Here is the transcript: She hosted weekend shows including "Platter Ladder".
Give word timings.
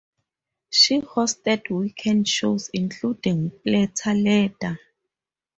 She 0.71 1.01
hosted 1.01 1.69
weekend 1.69 2.27
shows 2.27 2.69
including 2.73 3.51
"Platter 3.63 4.15
Ladder". 4.15 4.79